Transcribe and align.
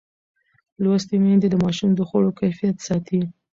لوستې 0.83 1.15
میندې 1.23 1.47
د 1.51 1.55
ماشوم 1.63 1.89
د 1.95 1.99
خوړو 2.07 2.35
کیفیت 2.39 2.75
ساتي. 2.87 3.21